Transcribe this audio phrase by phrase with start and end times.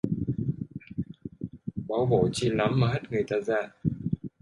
[1.89, 3.69] Báu bổ chi lắm mà hất người ta ra